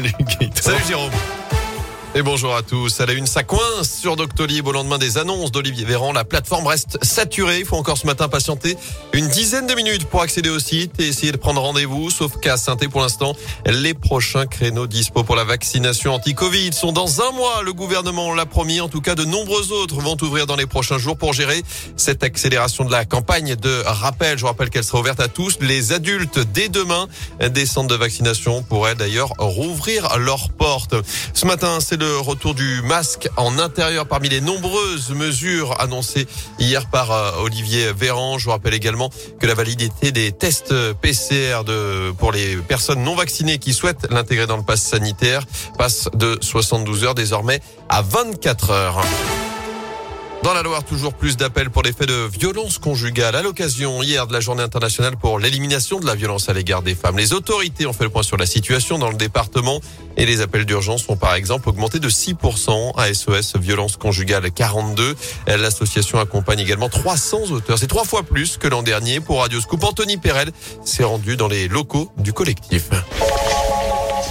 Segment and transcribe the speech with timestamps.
[0.00, 0.62] Salut Gaëtan.
[0.62, 1.39] Salut Jérôme.
[2.20, 3.00] Et bonjour à tous.
[3.00, 6.12] À la une, ça coince sur Doctolib au lendemain des annonces d'Olivier Véran.
[6.12, 7.60] La plateforme reste saturée.
[7.60, 8.76] Il faut encore ce matin patienter
[9.14, 12.10] une dizaine de minutes pour accéder au site et essayer de prendre rendez-vous.
[12.10, 17.22] Sauf qu'à saint pour l'instant, les prochains créneaux dispo pour la vaccination anti-Covid sont dans
[17.22, 17.62] un mois.
[17.62, 18.82] Le gouvernement l'a promis.
[18.82, 21.62] En tout cas, de nombreux autres vont ouvrir dans les prochains jours pour gérer
[21.96, 24.36] cette accélération de la campagne de rappel.
[24.36, 25.56] Je rappelle qu'elle sera ouverte à tous.
[25.62, 27.08] Les adultes, dès demain,
[27.40, 30.94] des centres de vaccination pourraient d'ailleurs rouvrir leurs portes.
[31.32, 36.26] Ce matin, c'est le retour du masque en intérieur parmi les nombreuses mesures annoncées
[36.58, 38.38] hier par euh, Olivier Véran.
[38.38, 43.14] Je vous rappelle également que la validité des tests PCR de, pour les personnes non
[43.14, 45.44] vaccinées qui souhaitent l'intégrer dans le pass sanitaire
[45.78, 49.00] passe de 72 heures désormais à 24 heures.
[50.42, 53.36] Dans la Loire, toujours plus d'appels pour les faits de violence conjugale.
[53.36, 56.94] À l'occasion hier de la journée internationale pour l'élimination de la violence à l'égard des
[56.94, 59.82] femmes, les autorités ont fait le point sur la situation dans le département
[60.16, 65.14] et les appels d'urgence ont par exemple augmenté de 6% à SOS Violence Conjugale 42.
[65.46, 67.78] L'association accompagne également 300 auteurs.
[67.78, 69.20] C'est trois fois plus que l'an dernier.
[69.20, 70.52] Pour Radio Scoop, Anthony Perel
[70.86, 72.88] s'est rendu dans les locaux du collectif.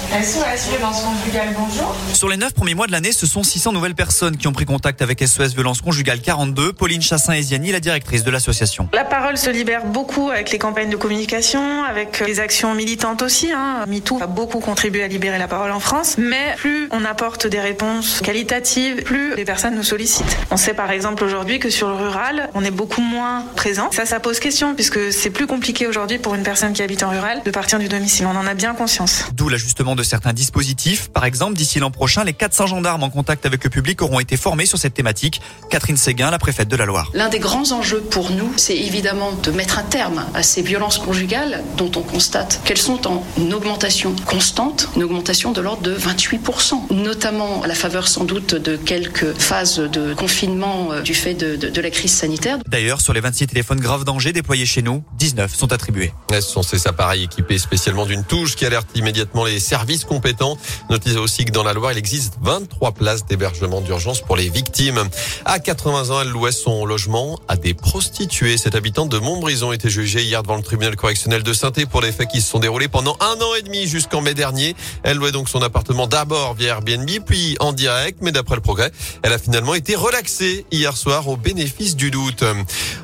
[0.09, 1.95] SOS Violence Conjugale, bonjour.
[2.13, 4.65] Sur les neuf premiers mois de l'année, ce sont 600 nouvelles personnes qui ont pris
[4.65, 6.73] contact avec SOS Violence Conjugale 42.
[6.73, 8.89] Pauline Chassin-Eziani, la directrice de l'association.
[8.91, 13.51] La parole se libère beaucoup avec les campagnes de communication, avec les actions militantes aussi.
[13.51, 13.85] Hein.
[13.87, 16.15] MeToo a beaucoup contribué à libérer la parole en France.
[16.17, 20.37] Mais plus on apporte des réponses qualitatives, plus les personnes nous sollicitent.
[20.49, 23.91] On sait par exemple aujourd'hui que sur le rural, on est beaucoup moins présent.
[23.91, 27.11] Ça, ça pose question puisque c'est plus compliqué aujourd'hui pour une personne qui habite en
[27.11, 28.25] rural de partir du domicile.
[28.25, 29.25] On en a bien conscience.
[29.33, 31.09] D'où l'ajustement de certains dispositifs.
[31.09, 34.37] Par exemple, d'ici l'an prochain, les 400 gendarmes en contact avec le public auront été
[34.37, 35.41] formés sur cette thématique.
[35.69, 37.11] Catherine Séguin, la préfète de la Loire.
[37.13, 40.97] L'un des grands enjeux pour nous, c'est évidemment de mettre un terme à ces violences
[40.97, 46.93] conjugales dont on constate qu'elles sont en augmentation constante, une augmentation de l'ordre de 28%,
[46.93, 51.55] notamment à la faveur sans doute de quelques phases de confinement euh, du fait de,
[51.57, 52.57] de, de la crise sanitaire.
[52.67, 56.13] D'ailleurs, sur les 26 téléphones graves danger déployés chez nous, 19 sont attribués.
[56.31, 60.57] Ce sont ces appareils équipés spécialement d'une touche qui alerte immédiatement les services compétents.
[60.89, 65.03] Notez aussi que dans la Loire, il existe 23 places d'hébergement d'urgence pour les victimes.
[65.45, 68.57] À 80 ans, elle louait son logement à des prostituées.
[68.57, 72.11] Cette habitante de Montbrison était jugée hier devant le tribunal correctionnel de saint pour les
[72.11, 74.75] faits qui se sont déroulés pendant un an et demi jusqu'en mai dernier.
[75.03, 78.91] Elle louait donc son appartement d'abord via Airbnb, puis en direct, mais d'après le progrès,
[79.21, 82.43] elle a finalement été relaxée hier soir au bénéfice du doute.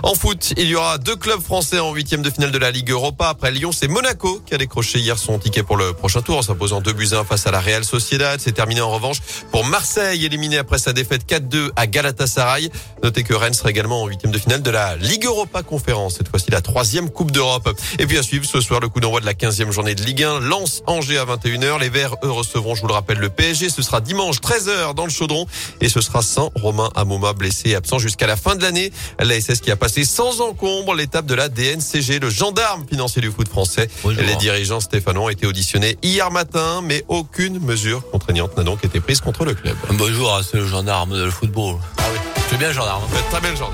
[0.03, 2.91] En foot, il y aura deux clubs français en huitième de finale de la Ligue
[2.91, 3.29] Europa.
[3.29, 6.41] Après Lyon, c'est Monaco qui a décroché hier son ticket pour le prochain tour en
[6.41, 8.40] s'imposant 2 buts 1 face à la Real Sociedad.
[8.40, 9.18] C'est terminé en revanche
[9.52, 12.69] pour Marseille, éliminé après sa défaite 4-2 à Galatasaray.
[13.03, 16.16] Notez que Rennes sera également en huitième de finale de la Ligue Europa Conférence.
[16.18, 17.69] Cette fois-ci, la troisième Coupe d'Europe.
[18.00, 20.24] Et puis à suivre ce soir le coup d'envoi de la 15e journée de Ligue
[20.24, 20.40] 1.
[20.41, 21.80] Lance Angers à 21h.
[21.80, 23.69] Les Verts, eux, recevront, je vous le rappelle, le PSG.
[23.69, 25.46] Ce sera dimanche 13h dans le Chaudron.
[25.81, 28.92] Et ce sera sans Romain Amouma, blessé et absent jusqu'à la fin de l'année.
[29.19, 33.31] La SS qui a passé sans encombre l'étape de la DNCG, le gendarme financier du
[33.31, 33.90] foot français.
[34.03, 34.24] Bonjour.
[34.24, 39.00] Les dirigeants stéphanois ont été auditionnés hier matin, mais aucune mesure contraignante n'a donc été
[39.00, 39.76] prise contre le club.
[39.94, 41.76] Bonjour, c'est le gendarme de football.
[41.98, 43.03] Ah oui, C'est bien gendarme.
[43.31, 43.64] très belle journée.